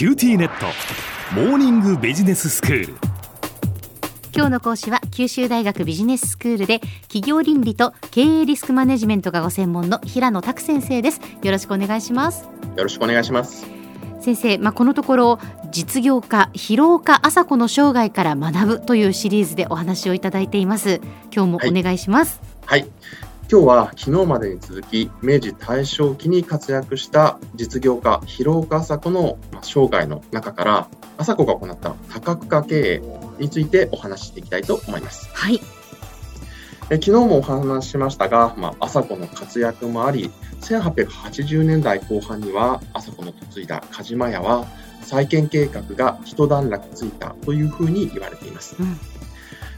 [0.00, 0.64] QTnet。
[1.34, 2.94] モーニングビジネススクール。
[4.34, 11.20] 今日の講師は九州大学ビジネススクールで企業倫理と経営リスクマネジメントがご専門の平野拓先生です。
[11.42, 12.44] よろしくお願いします。
[12.76, 13.66] よろしくお願いします。
[14.22, 15.38] 先生、まあ、このところ
[15.70, 21.02] 実業家広岡浅子の生涯から学ぶというシリーズでお話をいただいています。
[21.30, 22.40] 今日もお願いします。
[22.64, 30.88] はい、はい今日は昨日までに続き明治大正期に活躍した実業家広岡浅子の生涯の中から
[31.18, 33.02] 麻子が行った多角化経営
[33.40, 35.28] についてお話ししていきたいと思います。
[35.34, 35.60] はい。
[36.90, 44.64] え昨日もお話ししましたが、まあ、麻子の活躍もあり、1880年代後半には麻子の嫁いだ梶島屋は
[45.02, 48.76] 再建計画が一段落ついたというふうに言われています。
[48.78, 48.96] うん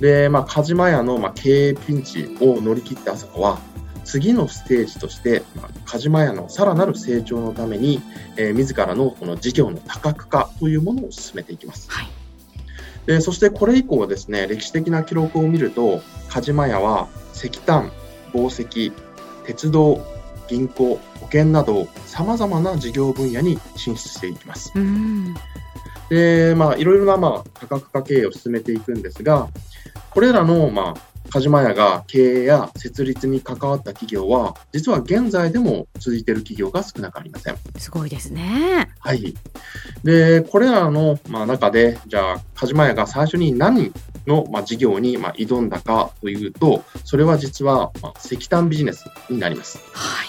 [0.00, 3.58] で、まあ、カジマ屋の、まあ、経営ピンチを乗り切った朝子は、
[4.04, 8.00] 次のステージとして、まあ、カジマ屋のさらなる成長のために、
[8.36, 11.90] えー、自らのこの事業の多角化というものを進めていきます。
[11.90, 12.08] はい、
[13.06, 17.90] でそしてこれ以降ですね、歴史的な記録を見ると、カジマ屋は石炭、
[18.32, 18.92] 宝石、
[19.46, 20.04] 鉄道、
[20.48, 24.72] 銀行、保険など、様々な事業分野に進出していきます。
[26.10, 29.48] で、まあ、いろいろな、まあ、多角化経営を進めていくんですが、
[30.14, 37.56] これらの、まあ、鹿島屋が経営や設立に関わった企業は、実は現在でも続いている企業が少なくありません。
[37.76, 38.90] すごいですね。
[39.00, 39.34] はい。
[40.04, 43.92] で、これらの、まあ、中で、じゃあ、鹿島屋が最初に何
[44.28, 49.78] の、まあ、事業に、まあ、挑んだかというと、それは実は、まあ、石炭ビジネスになります。
[49.92, 50.28] はい。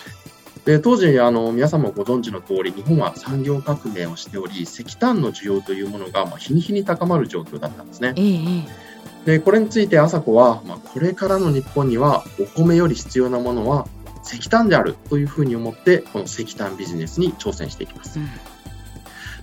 [0.66, 8.16] で当時あの、皆さんもご存知の通り、日本は産業革命をしており、石炭の需要というものが、まあ、日に日に高まる状況だったんですね。
[8.18, 8.86] ええ
[9.26, 13.88] で、これについて朝子は、まあ、これからの日本にはお米より必要なものは
[14.24, 18.20] 石炭であるというふうに思って、この石炭ビジネスに挑戦していきます。
[18.20, 18.28] うん、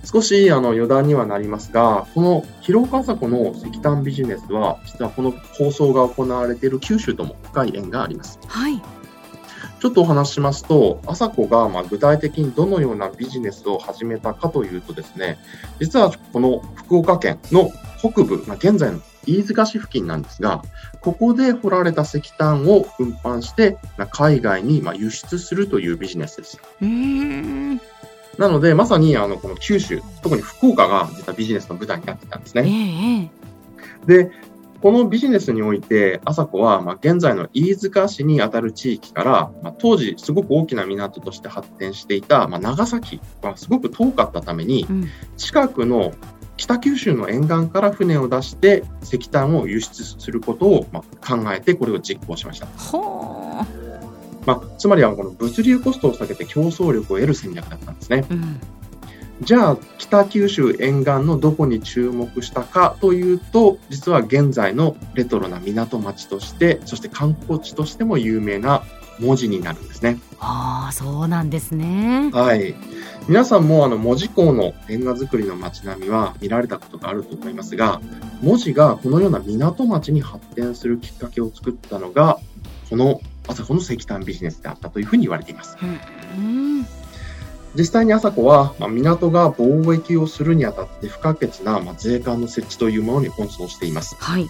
[0.03, 8.39] 少しあの余談にはなりますが、この広岡朝子の石炭ビジネスは、実はこの放送が行われている九州とも深い縁があります。
[8.47, 8.81] はい。
[9.79, 15.37] ちょっとお話ししますと、朝子がま具体的にどのようなビジネスを始めたかというとですね、
[15.81, 17.69] 実はこの福岡県の
[17.99, 20.63] 北部、まあ、現在の飯塚市付近なんですが、
[21.01, 23.77] ここで掘られた石炭を運搬して、
[24.11, 26.59] 海外に輸出するというビジネスです。
[28.37, 33.29] なので、まさにあのこの九州、特に福岡が実はビジネスの舞台になってたんですね。
[34.05, 34.31] えー、で、
[34.83, 46.11] このビジネスにおいて、朝子は、まあ、現在の飯塚市にあたる地域から、まあ、当時すごく大きな港として発展していた、まあ、長崎はすごく遠かったために、うん、近くの
[46.57, 52.67] 北九州の沿岸から船を出して石炭を輸出することをまあ考えてこれを実行しました。
[54.45, 58.25] まあ、つまりはこの物流コストを下げて競争力を得る戦略だったんですね。
[58.29, 58.59] うん、
[59.41, 68.83] じゃあ北九州沿岸のどこに注目したかというと実は現在のレトロな港町としてそして観光地としても有名な
[69.19, 70.19] 文字になるんですね。
[70.39, 72.29] ああ、そうなんですね。
[72.33, 72.75] はい。
[73.27, 78.01] 皆さんもあの文字工のレンガ作りの街並みは見られたことがあると思いますが、
[78.41, 82.39] 文字がこのような港町に発展するきっかけを作ったのが、
[82.89, 85.77] この朝子の石炭ビジネスであったというふうに言われています。
[85.81, 86.85] うん、
[87.75, 94.15] 実際に朝子は、まあ、港が貿易をするにあたって不可欠な、まあ、税関の設置というものに奔走しています。
[94.19, 94.47] はい。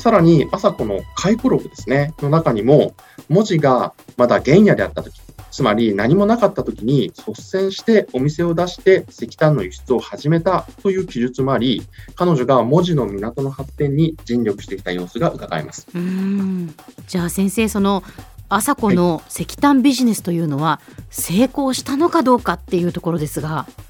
[0.00, 2.94] さらに、朝子の回顧録ですね、の中にも、
[3.28, 11.82] 文字がまだ原野であったとき、つまり何もなかった時に率先してお店を出して石炭の輸出を始めたという記述もあり、
[12.14, 15.86] 彼女が文字の港の発展に尽力してきた様子が伺えます。
[15.94, 16.74] うん
[17.06, 18.02] じゃあ先生、その
[18.48, 23.48] 朝子の石炭ビジネスというのは成功したのかどうかっていうところですが。
[23.48, 23.89] はい。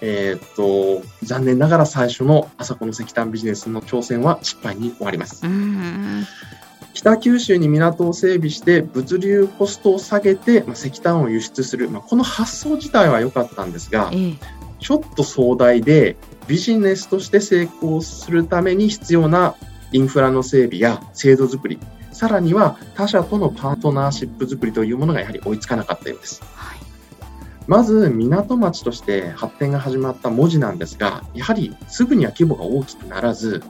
[0.00, 5.46] えー、っと、残念ながら最初の朝子の石炭ビジネスの挑戦は失敗に終わります。
[5.46, 6.26] うん。
[6.94, 14.34] 北九州に港を整備して物流コストを下げて、まあ、石炭を輸出する、まあ、この発想自体は良かったんですが、ええ、
[14.78, 16.16] ちょっと壮大で
[16.46, 19.56] ビジネスとして成功するために必要な
[19.92, 21.78] インフラの整備や制度づくり、
[22.12, 26.42] さらには他社とのパートナーシップづくりというものがやはり追いつかなかったようです。
[26.54, 26.78] はい、
[27.66, 33.62] まず港町として発展が始まった文字なんですが、やはりすぐには規模が大きくならず、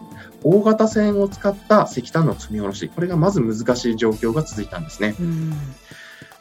[0.42, 5.14] 大型船を使った石炭の積み下ろし、これがまず難しい状況が続いたんですね。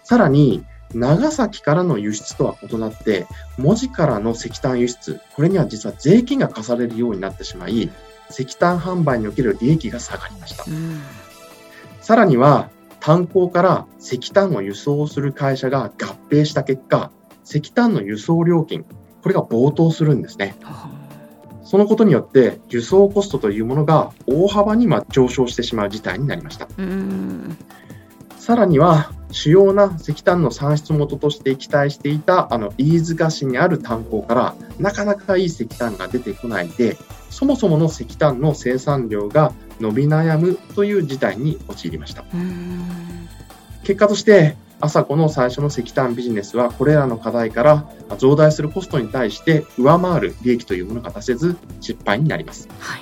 [0.03, 3.27] さらに、長崎からの輸出とは異なって、
[3.57, 7.89] 文字からの石炭輸出、これには実は税金が課されるようになってしまい、
[8.29, 10.65] 石炭販売における利益が下がりました。
[12.01, 12.69] さらには、
[12.99, 17.11] 炭鉱から石炭を輸送する会社が合併した結果、
[17.45, 18.85] 石炭の輸送料金、
[19.21, 20.55] これが暴騰するんですね。
[21.63, 26.67] そのことによって輸送コストというものが大幅にま上昇してしまう事態になりました。
[28.37, 36.97] さらには主要な石炭の産出元として期待していたあの飯塚市にある炭鉱からなかなかいい石炭が出てこないで
[37.29, 42.25] そもそもの石炭の生産量が伸び悩むという事態に陥りました
[43.83, 53.01] 結果として朝子の最初の石炭ビジネスはこれらの課題から増大するコストに対して上回る利益というものが出せず失敗になります、はい、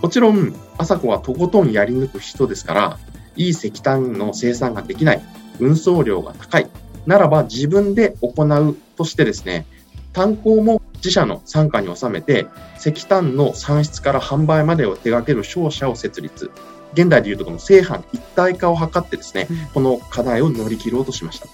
[0.00, 2.98] もちろん朝子はとことんやり抜く人ですから
[3.36, 5.22] いい石炭の生産ができない
[5.60, 6.70] 運送料が高い。
[7.06, 9.66] ならば自分で行うとしてですね
[10.14, 12.46] 炭鉱も自社の傘下に収めて
[12.78, 16.50] 石炭の産出から販売までを手掛ける商社を設立
[16.92, 21.48] 現代でいうとこの正反一体化を図ってですね、この課題を乗り切ろうとしました。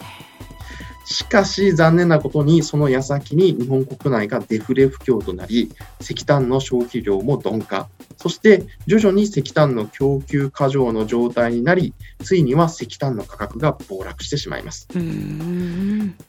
[1.04, 5.70] しかし残念なことにその矢先に日本国内がデフレ不況となり
[6.00, 7.88] 石炭の消費量も鈍化。
[8.16, 11.92] そして徐々に石炭の供給過剰の状態になり
[12.22, 14.88] ついには石炭の価格が暴落してしまいます。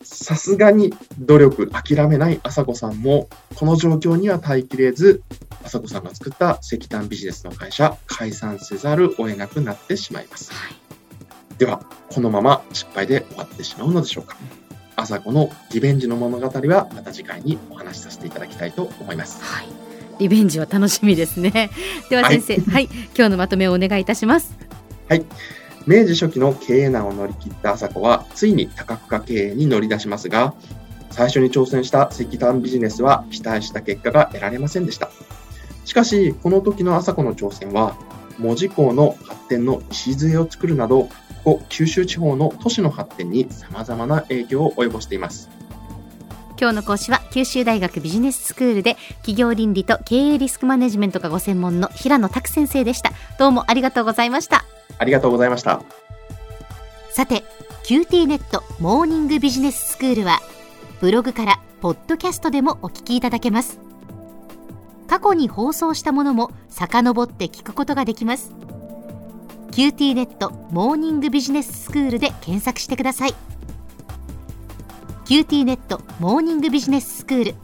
[0.04, 5.24] さすがに努力諦めない朝子さんもこの状況には耐えきれず
[5.64, 10.76] 朝子さんが作った石炭ビジネスの会社解散せざるを得なくなってしまいます、はい、
[11.58, 14.38] ではこのまま失敗で終わってしまうのでしょうか
[14.96, 19.44] 朝子のリベンジの物語はまた次回にお話しさせていただきたいと思います。
[19.44, 19.68] はい、
[20.20, 21.70] リベンジは楽しみですね。
[22.10, 24.56] では先生、はい、はい、今日のまとめをお願いいたします。
[25.10, 25.26] はい。
[25.88, 30.56] 明治初期の経営難を乗り切った朝子は、ついに多角化経営に乗り出しますが、
[31.12, 35.12] 最初に挑戦した石炭ビジネスは期待した結果が得られませんでした。
[35.86, 37.96] しかし、この時の朝子の挑戦は、
[38.40, 41.10] 門司港の発展の礎を作るなど、
[41.46, 45.48] ここ九州地方の都市の発展に様々な影響を及ぼしています。
[46.60, 53.12] 今日の講師は九州大学ビジネススクールで企業倫理と経営リスクマネジメントがご専門の平野拓先生でした。
[53.38, 54.66] どうもありがとうございました。
[54.98, 55.84] ありがとうございました。
[57.12, 57.44] さて
[57.84, 60.40] QT ネットモーニングビジネススクールは
[61.00, 63.80] ブログからポッドキャストでもお聞きいただけます。
[65.08, 68.52] 過去に放送したものも遡って聞くことができます
[69.76, 73.34] QT ネットモーニングビジネススクールで検索してください。
[75.26, 77.56] QT ネットモーニングビジネススクール。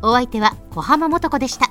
[0.00, 1.68] お相手は小浜もとこでした。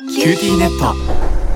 [0.00, 1.11] キューティーネット。